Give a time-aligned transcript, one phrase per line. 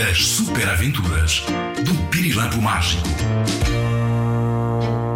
[0.00, 1.42] As super aventuras
[1.84, 3.08] do Pirilampo Mágico.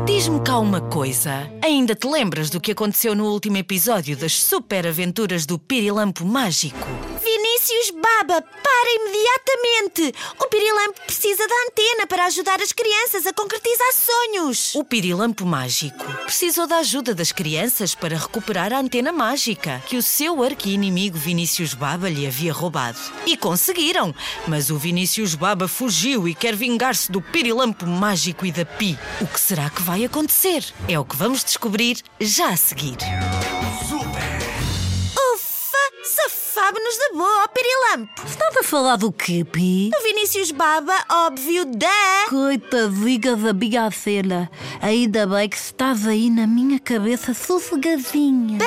[0.04, 1.48] Diz-me cá uma coisa.
[1.62, 6.88] Ainda te lembras do que aconteceu no último episódio das super aventuras do Pirilampo Mágico?
[7.62, 10.18] Vinícius Baba, para imediatamente!
[10.40, 14.74] O Pirilampo precisa da antena para ajudar as crianças a concretizar sonhos.
[14.74, 20.02] O Pirilampo Mágico precisou da ajuda das crianças para recuperar a antena mágica que o
[20.02, 22.98] seu arqui-inimigo Vinícius Baba lhe havia roubado.
[23.26, 24.12] E conseguiram!
[24.48, 28.98] Mas o Vinícius Baba fugiu e quer vingar-se do Pirilampo Mágico e da Pi.
[29.20, 30.64] O que será que vai acontecer?
[30.88, 32.96] É o que vamos descobrir já a seguir.
[36.62, 38.22] Safámos-nos da boa, Pirilampo!
[38.24, 39.90] Estava a falar do quê, Pi?
[39.98, 42.28] O Vinícius Baba, óbvio, da...
[42.28, 44.48] Coitadinha da minha cena.
[44.80, 48.58] Ainda bem que estás aí na minha cabeça sossegadinha.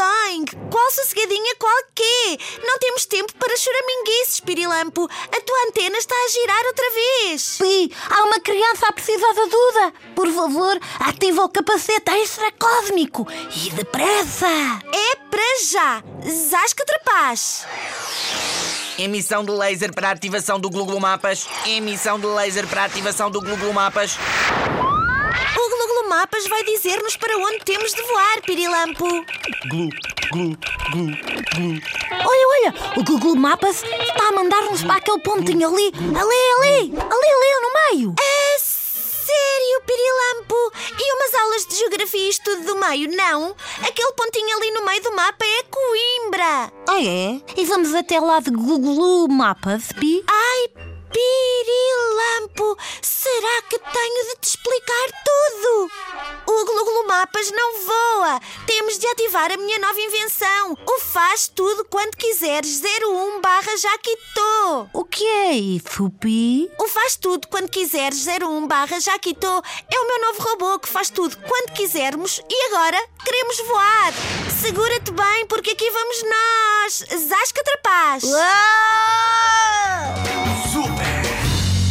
[0.00, 0.46] Bazoing!
[0.70, 2.38] Qual sossegadinha, qual quê?
[2.64, 5.04] Não temos tempo para choraminguices, Pirilampo.
[5.04, 7.58] A tua antena está a girar outra vez.
[7.58, 9.92] Pi, há uma criança a precisar de ajuda.
[10.14, 13.28] Por favor, ativa o capacete extracósmico.
[13.54, 14.46] E depressa!
[14.46, 16.02] É para já!
[16.24, 17.66] Zasca trapaz!
[18.98, 21.46] Emissão de laser para ativação do Google Mapas.
[21.66, 24.18] Emissão de laser para ativação do Google Mapas.
[26.10, 29.06] Mapas vai dizer-nos para onde temos de voar, Pirilampo.
[32.26, 35.92] Olha, olha, o Google Maps está a mandar-nos para aquele pontinho ali.
[35.94, 38.14] Ali, ali, ali, ali no meio.
[38.18, 40.72] A sério, Pirilampo?
[40.98, 43.54] E umas aulas de geografia e estudo do meio, não?
[43.86, 46.72] Aquele pontinho ali no meio do mapa é Coimbra.
[46.88, 47.40] Ah, é?
[47.56, 50.24] E vamos até lá de Google Maps, Pi?
[50.26, 50.70] Ai,
[51.12, 55.90] Pirilampo, será que tenho de te explicar tudo?
[57.48, 58.40] Não voa.
[58.66, 60.76] Temos de ativar a minha nova invenção.
[60.86, 64.90] O faz tudo quando quiseres 01 barra Jaquito.
[64.92, 66.70] O que é isso, Pi?
[66.78, 71.08] O faz tudo quando quiseres 01 barra Jaquito é o meu novo robô que faz
[71.08, 74.12] tudo quando quisermos e agora queremos voar.
[74.60, 77.04] Segura-te bem porque aqui vamos nós.
[77.28, 78.24] Zasca Trapaz.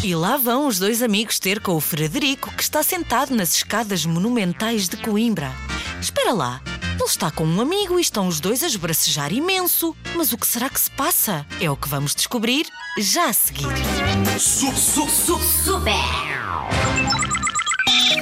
[0.02, 4.06] E lá vão os dois amigos ter com o Frederico, que está sentado nas escadas
[4.06, 5.52] monumentais de Coimbra.
[6.00, 6.62] Espera lá,
[6.94, 9.94] ele está com um amigo e estão os dois a esbracejar imenso.
[10.16, 11.46] Mas o que será que se passa?
[11.60, 12.66] É o que vamos descobrir
[12.98, 13.68] já a seguir.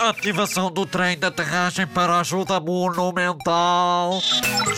[0.02, 4.20] Ativação do trem de aterragem para ajuda monumental.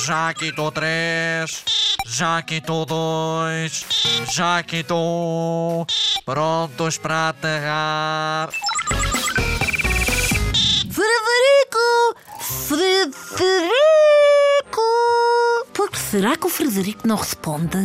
[0.05, 1.63] Já quitou 3.
[2.11, 3.85] Já quitou 2.
[4.31, 5.85] Já quitou 1.
[6.25, 8.49] Prontos para aterrar.
[10.91, 12.15] Frederico!
[12.41, 13.69] Frederico!
[15.71, 17.77] Por que será que o Frederico não responde?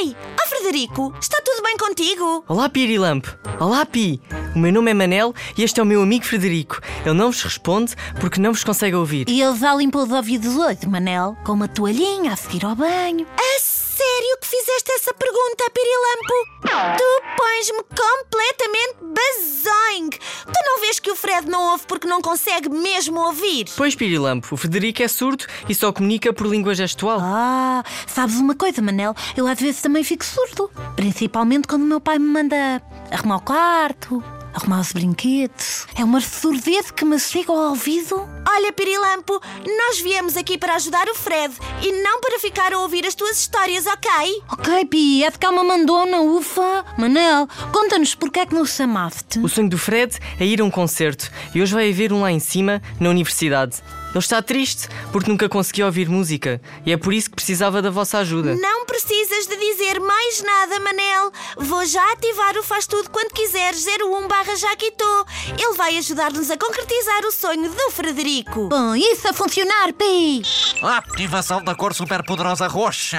[0.00, 2.44] Ei, ó Frederico, está tudo bem contigo?
[2.48, 3.38] Olá, Pirilampo.
[3.60, 4.20] Olá, Pi.
[4.54, 6.78] O meu nome é Manel e este é o meu amigo Frederico.
[7.06, 9.26] Ele não vos responde porque não vos consegue ouvir.
[9.28, 13.26] E ele já limpou os ouvidos hoje, Manel, com uma toalhinha a seguir ao banho.
[13.38, 16.98] A sério que fizeste essa pergunta, Pirilampo?
[16.98, 20.10] Tu pões-me completamente bazoing.
[20.10, 23.66] Tu não vês que o Fred não ouve porque não consegue mesmo ouvir?
[23.74, 27.18] Pois, Pirilampo, o Frederico é surdo e só comunica por língua gestual.
[27.22, 29.14] Ah, sabes uma coisa, Manel?
[29.34, 30.70] Eu às vezes também fico surdo.
[30.94, 34.22] Principalmente quando o meu pai me manda arrumar o quarto,
[34.54, 35.86] arrumar os brinquedos.
[35.94, 38.28] É uma surdez que me chega ao ouvido.
[38.48, 39.40] Olha, Pirilampo,
[39.78, 43.40] nós viemos aqui para ajudar o Fred e não para ficar a ouvir as tuas
[43.40, 44.10] histórias, ok?
[44.50, 46.84] Ok, Pi, é de cá uma mandona, ufa.
[46.98, 49.38] Manel, conta-nos porque é que nos chamaste.
[49.38, 52.30] O sonho do Fred é ir a um concerto e hoje vai haver um lá
[52.30, 53.82] em cima, na universidade.
[54.12, 57.88] Ele está triste porque nunca conseguiu ouvir música e é por isso que precisava da
[57.88, 58.54] vossa ajuda.
[58.54, 61.32] Não precisas de dizer mais nada, Manel.
[61.56, 65.26] Vou já ativar o Faz Tudo quando quiseres 01 barra Jaquito.
[65.58, 68.68] Ele vai ajudar-nos a concretizar o sonho do Frederico.
[68.68, 70.42] Bom, isso a funcionar, Pi.
[70.82, 73.18] Ativação da cor superpoderosa roxa.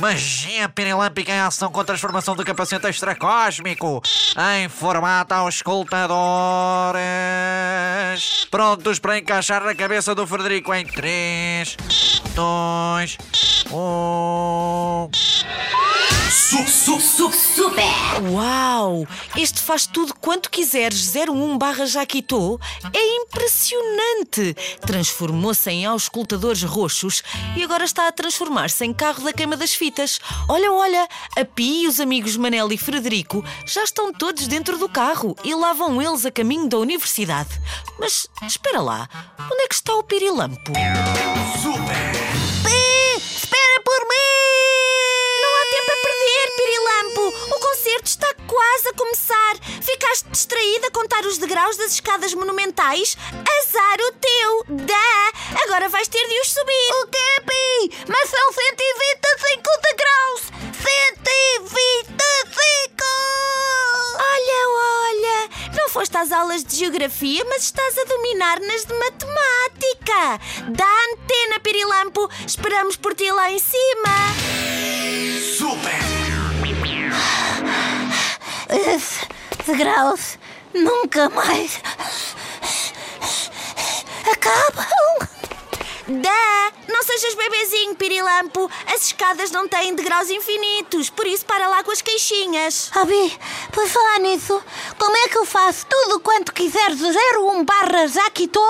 [0.00, 4.02] Magia pirilâmpica em ação com transformação do capacete extracósmico.
[4.56, 6.10] Em formato auscultadores.
[8.50, 11.76] Prontos para encaixar na cabeça do Frederico em 3,
[12.34, 13.18] 2,
[13.70, 15.10] 1.
[18.30, 19.04] Uau!
[19.36, 22.60] Este faz tudo quanto quiseres 01 barra Jaquito
[22.94, 24.54] é impressionante!
[24.80, 27.24] Transformou-se em auscultadores roxos
[27.56, 30.20] e agora está a transformar-se em carro da queima das fitas.
[30.48, 34.88] Olha, olha, a Pi e os amigos Manel e Frederico já estão todos dentro do
[34.88, 37.60] carro e lá vão eles a caminho da universidade.
[37.98, 39.08] Mas espera lá,
[39.50, 40.72] onde é que está o Pirilampo?
[42.62, 42.99] Pi,
[51.70, 53.16] degraus das escadas monumentais?
[53.32, 54.64] Azar o teu!
[54.86, 55.32] Dá!
[55.64, 56.92] Agora vais ter de os subir!
[57.02, 57.92] O quê, Pi?
[58.08, 60.42] Mas são 125 degraus!
[60.72, 63.04] 125!
[64.18, 64.68] Olha,
[65.08, 65.48] olha!
[65.76, 70.40] Não foste às aulas de geografia, mas estás a dominar nas de matemática!
[70.70, 72.28] Dá antena, Pirilampo!
[72.46, 74.34] Esperamos por ti lá em cima!
[75.56, 76.00] Super!
[78.68, 79.26] Esse
[79.66, 80.38] degraus
[80.74, 81.80] nunca mais
[84.30, 84.86] acabam!
[86.08, 86.72] Dá!
[86.88, 88.68] Não sejas bebezinho, Pirilampo!
[88.92, 92.90] As escadas não têm degraus infinitos, por isso para lá com as queixinhas!
[92.94, 93.38] Abi,
[93.70, 94.60] por falar nisso,
[94.98, 98.60] como é que eu faço tudo quanto quiseres 01 barra Jaquito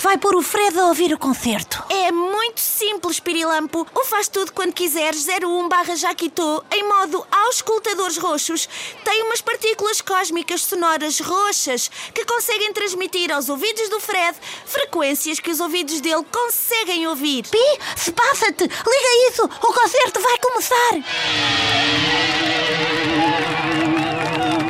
[0.00, 1.77] vai pôr o Fred a ouvir o concerto?
[1.90, 3.86] É muito simples, Pirilampo.
[3.94, 8.68] O faz tudo quando quiseres 01 barra Jaquito em modo auscultadores roxos.
[9.04, 14.36] Tem umas partículas cósmicas sonoras roxas que conseguem transmitir aos ouvidos do Fred
[14.66, 17.46] frequências que os ouvidos dele conseguem ouvir.
[17.48, 20.94] Pi, se passa-te, liga isso, o concerto vai começar!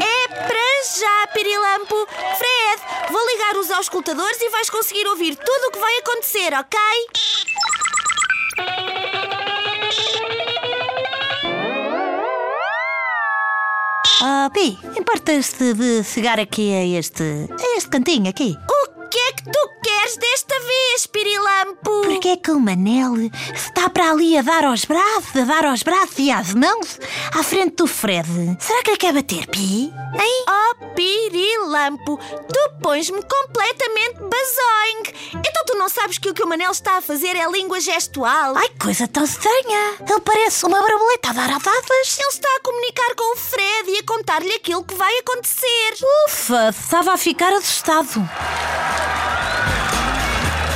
[0.01, 2.07] É para já, Pirilampo.
[3.19, 6.79] Vou ligar os auscultadores e vais conseguir ouvir tudo o que vai acontecer, ok?
[14.23, 18.57] Ah, Pi, importas-te de chegar aqui a este, a este cantinho aqui?
[18.71, 22.03] O que é que tu queres desta vez, Pirilampo?
[22.03, 23.15] Porque é que o Manel
[23.53, 27.01] está para ali a dar aos braços, a dar aos braços e às mãos
[27.35, 28.29] à frente do Fred?
[28.61, 29.93] Será que lhe quer bater, Pi?
[30.15, 30.45] Hein?
[30.49, 30.95] Oh,
[31.89, 35.03] Pirilampo, tu pões-me completamente bazoing.
[35.31, 38.55] Então tu não sabes que o que o Manel está a fazer é língua gestual?
[38.57, 39.95] Ai, coisa tão estranha!
[40.07, 42.19] Ele parece uma borboleta a dar atadas.
[42.19, 45.97] Ele está a comunicar com o Fred e a contar-lhe aquilo que vai acontecer.
[46.27, 48.29] Ufa, estava a ficar assustado.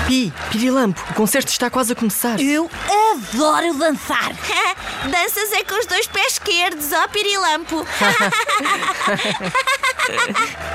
[0.06, 2.41] Pi, Pirilampo, o concerto está quase a começar.
[2.41, 2.70] Eu
[3.12, 4.32] adoro dançar.
[5.11, 7.87] Danças é com os dois pés esquerdos, ó Pirilampo.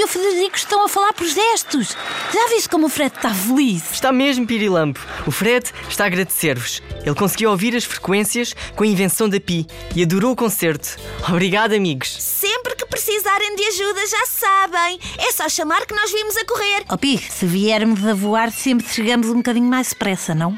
[0.00, 1.94] e o Frederico estão a falar por gestos.
[2.32, 3.92] Já viste como o Fred está feliz?
[3.92, 4.98] Está mesmo, Pirilampo.
[5.26, 6.82] O Fred está a agradecer-vos.
[7.04, 10.96] Ele conseguiu ouvir as frequências com a invenção da Pi e adorou o concerto.
[11.28, 12.16] Obrigado, amigos.
[12.18, 14.98] Sempre que precisarem de ajuda, já sabem.
[15.18, 16.82] É só chamar que nós vimos a correr.
[16.90, 20.56] Oh, Pi, se viermos a voar, sempre chegamos um bocadinho mais depressa, não?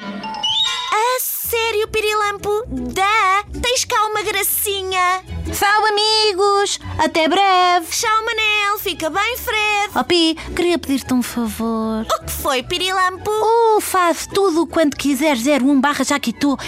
[0.94, 2.64] A sério, Pirilampo?
[2.68, 3.44] Dá!
[3.60, 5.22] Tens cá uma gracinha.
[5.52, 6.78] Tchau, amigos!
[6.98, 7.86] Até breve!
[7.90, 8.78] Tchau, Manel.
[8.78, 9.92] Fica bem, Fred.
[9.94, 12.02] Oh, Pi, queria pedir-te um favor.
[12.02, 13.30] O que foi, Pirilampo?
[13.30, 16.58] Oh, faz tudo quanto quiseres 01 barra Jaquito.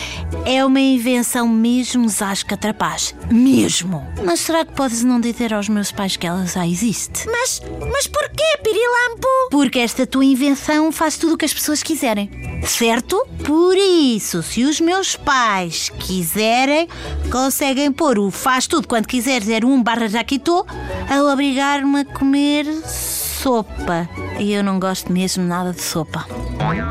[0.46, 3.14] É uma invenção mesmo zasca trapaz.
[3.30, 4.06] Mesmo.
[4.24, 7.26] Mas será que podes não dizer aos meus pais que ela já existe?
[7.28, 7.60] Mas,
[7.92, 9.28] mas porquê, Pirilampo?
[9.50, 12.30] Porque esta tua invenção faz tudo o que as pessoas quiserem.
[12.66, 13.26] Certo?
[13.44, 16.88] Por isso, se os meus pais quiserem,
[17.30, 20.64] conseguem pôr o faz tudo quando quiseres 01 barra Jaquito
[21.10, 24.08] a obrigar-me a comer sopa.
[24.38, 26.26] E eu não gosto mesmo nada de sopa.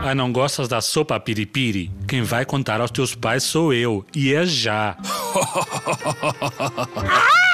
[0.06, 1.92] Ah, não gostas da sopa piripiri?
[2.08, 4.96] Quem vai contar aos teus pais sou eu, e é já.
[6.96, 7.53] Ah,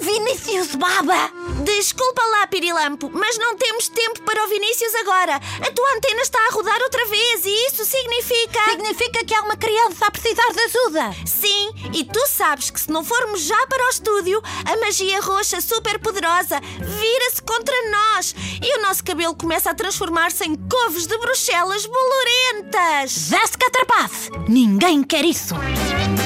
[0.00, 1.30] Vinícius Baba!
[1.64, 5.36] Desculpa lá, Pirilampo, mas não temos tempo para o Vinícius agora.
[5.36, 8.60] A tua antena está a rodar outra vez e isso significa.
[8.70, 11.16] Significa que há uma criança a precisar de ajuda.
[11.26, 15.60] Sim, e tu sabes que se não formos já para o estúdio, a magia roxa
[15.60, 21.16] super poderosa vira-se contra nós e o nosso cabelo começa a transformar-se em couves de
[21.18, 23.28] Bruxelas bolorentas.
[23.28, 24.30] Veste que atrapasse!
[24.48, 25.54] Ninguém quer isso!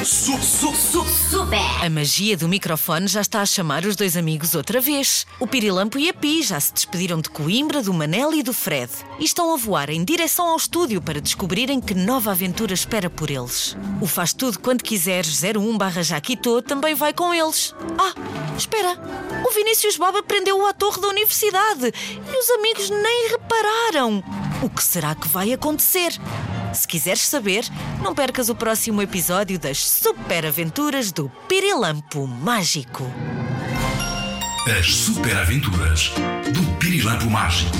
[0.05, 1.05] Su, su, su,
[1.83, 5.27] A magia do microfone já está a chamar os dois amigos outra vez.
[5.39, 8.91] O Pirilampo e a Pi já se despediram de Coimbra, do Manel e do Fred.
[9.19, 13.31] E estão a voar em direção ao estúdio para descobrirem que nova aventura espera por
[13.31, 13.77] eles.
[14.01, 17.75] O Faz Tudo Quando Quiseres 01 barra Jaquito também vai com eles.
[17.99, 18.15] Ah,
[18.57, 18.97] espera.
[19.47, 24.25] O Vinícius Baba prendeu-o à torre da universidade e os amigos nem repararam.
[24.63, 26.19] O que será que vai acontecer?
[26.73, 27.65] Se quiseres saber,
[28.03, 33.05] não percas o próximo episódio das Super Aventuras do Pirilampo Mágico.
[34.79, 36.13] As super aventuras
[36.53, 37.77] do Pirilampo Mágico.